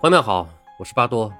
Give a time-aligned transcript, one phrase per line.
[0.00, 1.34] 朋友们好，我是巴多。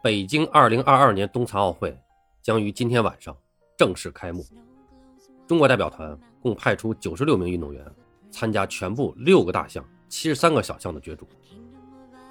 [0.00, 2.00] 北京2022年冬残奥会
[2.40, 3.36] 将于今天晚上
[3.76, 4.46] 正式开幕。
[5.48, 7.84] 中国代表团共派出96名运动员
[8.30, 11.26] 参加全部六个大项、73个小项的角逐。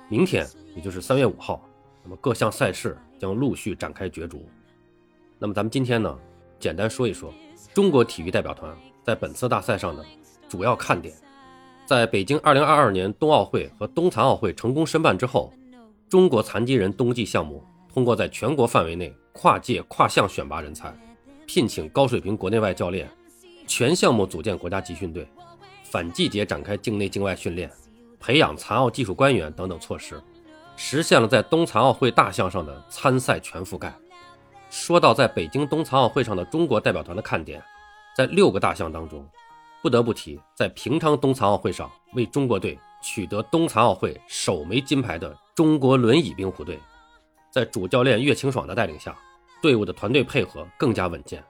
[0.07, 0.47] 明天，
[0.77, 1.61] 也就是3月5号，
[2.05, 4.47] 那么各项赛事将陆续展开角逐。
[5.37, 6.17] 那么咱们今天呢，
[6.57, 7.33] 简单说一说
[7.73, 8.73] 中国体育代表团
[9.03, 10.05] 在本次大赛上的
[10.47, 11.13] 主要看点。
[11.89, 15.51] 在北京2022年冬奥会和冬残奥会成功申办之后，
[16.07, 20.95] 中国残疾人冬季项目通过在全国范围内跨界跨项选拔人才，
[21.47, 23.09] 聘请高水平国内外教练，
[23.65, 25.27] 全项目组建国家集训队，
[25.81, 27.67] 反季节展开境内境外训练，
[28.19, 30.21] 培养残奥技术官员等等措施，
[30.75, 33.91] 实现了在冬残奥会大项上的参赛全覆盖。
[34.69, 37.59] 说到在北京冬残奥会上的中国代表团的看点，
[38.15, 39.27] 在六个大项当中。
[39.81, 46.77] 不得不提，在平昌冬残奥会上为中国队取得冬残奥会首枚金牌的中国轮椅冰壶队，
[47.49, 49.17] 在主教练岳清爽的带领下，
[49.61, 51.43] 队伍的团队配合更加稳健。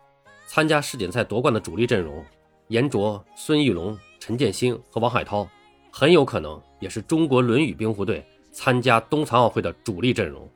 [0.45, 2.23] 参加世锦赛夺冠的主力阵容，
[2.67, 5.47] 严卓、孙玉龙、陈建新和王海涛，
[5.91, 10.47] 很有可能也是中国轮椅冰壶队参加冬残奥会的主力阵容。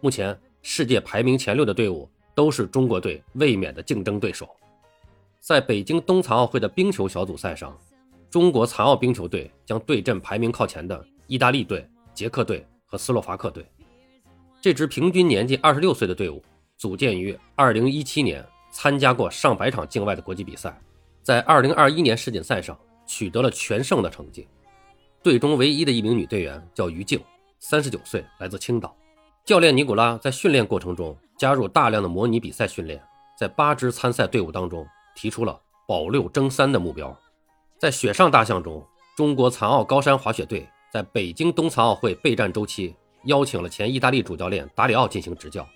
[0.00, 4.48] 目前世界排名前六的队伍都是中国队卫冕的竞争对手。
[5.42, 7.76] 在北京冬残奥会的冰球小组赛上，
[8.30, 13.66] 中国残奥冰球队将对阵排名靠前的意大利队、捷克队和斯洛伐克队。
[14.60, 16.40] 这支平均年纪二十六岁的队伍
[16.76, 20.80] 组建于二零一七年，参加过上百场境外的国际比赛，
[21.24, 24.46] 在二零二一年世锦赛上取得了全胜的成绩。
[25.24, 27.20] 队中唯一的一名女队员叫于静，
[27.58, 28.96] 三十九岁，来自青岛。
[29.44, 33.02] 教练尼古拉在训练过程中加入大量的模拟比赛训练，
[33.36, 34.86] 在八支参赛队伍当中。
[35.14, 37.16] 提出了保六争三的目标。
[37.78, 38.84] 在雪上大项中，
[39.16, 45.68] 中国残奥高山滑雪队在北京冬残奥会备战周期，邀请了前意大利主教练达里奥进行执教。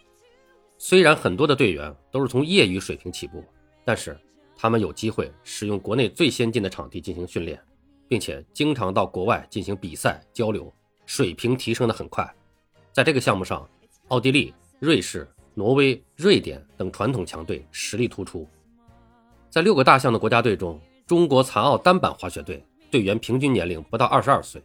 [0.78, 3.42] 虽然很多的队员都是从业余水平起步，
[3.84, 4.18] 但是
[4.56, 7.60] 他们有机会使用国内最先进的场地进行训练，
[8.08, 10.72] 并且经常到国外进行比赛交流，
[11.06, 12.30] 水平提升的很快。
[12.92, 13.68] 在这个项目上，
[14.08, 18.46] 奥地利、瑞士、挪威、瑞典等传统强队实力突出。
[19.56, 24.62] 在六个大项的国家队中，中国残奥单板滑雪队队员平均年龄不到二十二岁，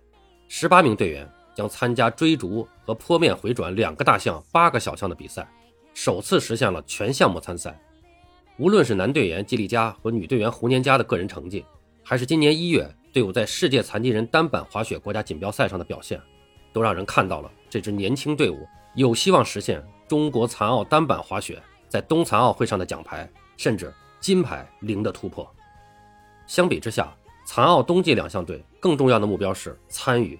[0.49, 1.25] 十八名队员
[1.55, 5.49] 将参加追逐和坡面回转两个大项、八个小项的比赛，
[5.93, 7.81] 首次实现了全项目参赛。
[8.57, 11.63] 无论是男队员季丽佳和女队员胡年佳的个人成绩，
[12.03, 16.19] 还是今年一月队伍在世界残疾人单板滑雪国家锦标赛上的表现，
[16.73, 23.89] 都让人看到了这支年轻队伍有希望实现中国残奥单板滑雪在冬残奥会上的奖牌，甚至。
[24.21, 25.45] 金牌零的突破。
[26.45, 27.11] 相比之下，
[27.43, 30.39] 残奥冬季两项队更重要的目标是参与。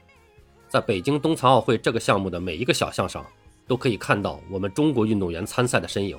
[0.69, 3.25] 在北京冬残奥会这个项目的每一个小项上，
[3.67, 6.17] 都可以看到我们中国运动员参赛的身影。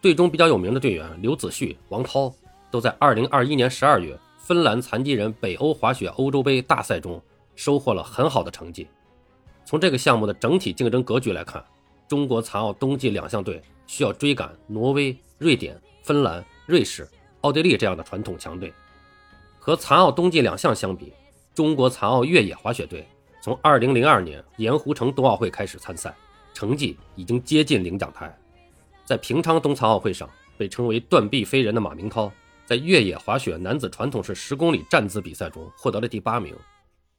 [0.00, 2.34] 队中比较有名的队员刘子旭、王涛，
[2.70, 7.22] 都在2021年12月芬兰残疾人北欧滑雪欧洲杯大赛中
[7.54, 8.88] 收获了很好的成绩。
[9.64, 11.64] 从这个项目的整体竞争格局来看，
[12.08, 16.44] 中国残奥冬季两项队需要追赶挪威、瑞典、芬兰。
[16.70, 17.06] 瑞士、
[17.40, 18.72] 奥地利这样的传统强队，
[19.58, 21.12] 和残奥冬季两项相比，
[21.52, 23.04] 中国残奥越野滑雪队
[23.42, 26.14] 从2002年盐湖城冬奥会开始参赛，
[26.54, 28.32] 成绩已经接近领奖台。
[29.04, 32.30] 在平昌冬残奥会上，被称为“断臂飞人”的马明涛，
[32.64, 36.54] 在越野滑雪男子传统式十公里站姿比赛中获得了第八名。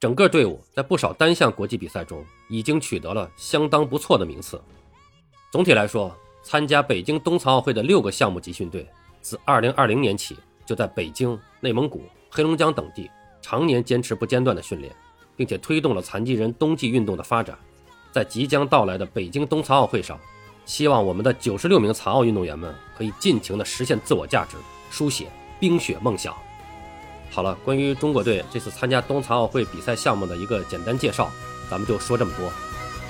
[0.00, 4.60] 整个队伍在不少单项国际比赛中已经取得了相当不错的名次。
[5.52, 8.88] 总体来说，参加北京冬残奥会的六个项目集训队。
[9.22, 13.10] 自2020年起，就在北京、内蒙古、黑龙江等地
[13.40, 14.92] 常年坚持不间断的训练，
[15.36, 17.56] 并且推动了残疾人冬季运动的发展。
[18.10, 20.18] 在即将到来的北京冬残奥会上，
[20.66, 24.56] 希望我们的96名残奥运动员们可以尽情地实现自我价值，
[24.90, 25.28] 书写
[25.58, 26.36] 冰雪梦想。
[27.30, 31.30] 好了，关于中国队这次参加冬残奥会比赛项目的一个简单介绍，
[31.70, 32.52] 咱们就说这么多。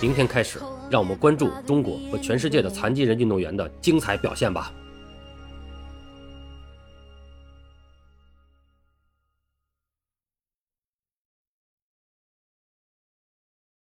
[0.01, 0.61] 明天开始，
[0.91, 4.73] 让我们关注中国和全世界的残疾人运动员的精彩表现吧。